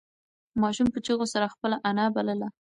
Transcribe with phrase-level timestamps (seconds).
[0.61, 2.47] ماشوم په چیغو سره خپله انا بلله.